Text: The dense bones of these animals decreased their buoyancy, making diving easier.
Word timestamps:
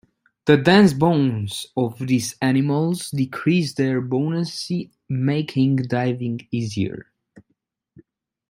The 0.47 0.57
dense 0.57 0.93
bones 0.93 1.67
of 1.77 1.99
these 1.99 2.35
animals 2.41 3.11
decreased 3.11 3.77
their 3.77 4.01
buoyancy, 4.01 4.89
making 5.07 5.75
diving 5.75 6.39
easier. 6.49 7.11